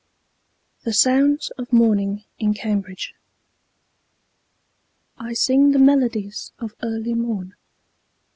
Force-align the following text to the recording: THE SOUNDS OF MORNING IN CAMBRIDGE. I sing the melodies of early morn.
THE 0.83 0.93
SOUNDS 0.93 1.51
OF 1.59 1.71
MORNING 1.71 2.23
IN 2.39 2.55
CAMBRIDGE. 2.55 3.13
I 5.19 5.33
sing 5.33 5.73
the 5.73 5.77
melodies 5.77 6.51
of 6.57 6.73
early 6.81 7.13
morn. 7.13 7.53